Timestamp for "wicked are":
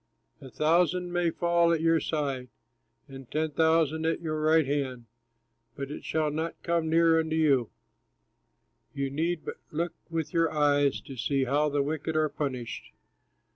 11.83-12.29